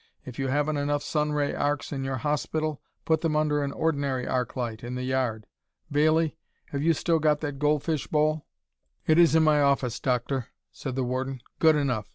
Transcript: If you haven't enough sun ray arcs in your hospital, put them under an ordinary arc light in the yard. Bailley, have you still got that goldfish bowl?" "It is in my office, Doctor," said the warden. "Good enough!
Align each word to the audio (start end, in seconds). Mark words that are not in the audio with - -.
If 0.25 0.39
you 0.39 0.47
haven't 0.47 0.77
enough 0.77 1.03
sun 1.03 1.31
ray 1.31 1.53
arcs 1.53 1.91
in 1.91 2.03
your 2.03 2.15
hospital, 2.15 2.81
put 3.05 3.21
them 3.21 3.35
under 3.35 3.61
an 3.63 3.71
ordinary 3.71 4.25
arc 4.27 4.55
light 4.55 4.83
in 4.83 4.95
the 4.95 5.03
yard. 5.03 5.45
Bailley, 5.91 6.37
have 6.71 6.81
you 6.81 6.95
still 6.95 7.19
got 7.19 7.41
that 7.41 7.59
goldfish 7.59 8.07
bowl?" 8.07 8.47
"It 9.05 9.19
is 9.19 9.35
in 9.35 9.43
my 9.43 9.61
office, 9.61 9.99
Doctor," 9.99 10.47
said 10.71 10.95
the 10.95 11.03
warden. 11.03 11.39
"Good 11.59 11.75
enough! 11.75 12.07